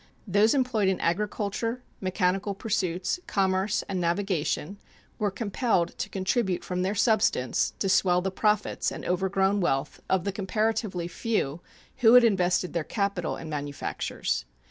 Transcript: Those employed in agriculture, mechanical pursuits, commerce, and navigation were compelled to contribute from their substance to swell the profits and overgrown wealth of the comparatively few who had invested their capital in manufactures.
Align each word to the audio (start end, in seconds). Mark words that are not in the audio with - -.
Those 0.27 0.55
employed 0.55 0.89
in 0.89 0.99
agriculture, 0.99 1.83
mechanical 1.99 2.55
pursuits, 2.55 3.19
commerce, 3.27 3.83
and 3.87 4.01
navigation 4.01 4.79
were 5.19 5.29
compelled 5.29 5.95
to 5.99 6.09
contribute 6.09 6.63
from 6.63 6.81
their 6.81 6.95
substance 6.95 7.73
to 7.77 7.87
swell 7.87 8.19
the 8.19 8.31
profits 8.31 8.91
and 8.91 9.05
overgrown 9.05 9.61
wealth 9.61 9.99
of 10.09 10.23
the 10.23 10.31
comparatively 10.31 11.07
few 11.07 11.61
who 11.97 12.15
had 12.15 12.23
invested 12.23 12.73
their 12.73 12.83
capital 12.83 13.37
in 13.37 13.47
manufactures. 13.47 14.45